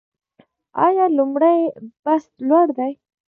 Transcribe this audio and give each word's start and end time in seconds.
آیا 0.85 1.05
لومړی 1.17 1.59
بست 2.03 2.31
لوړ 2.47 2.65
دی؟ 2.77 2.91